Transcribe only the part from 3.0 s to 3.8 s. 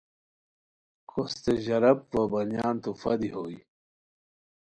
دی دوئے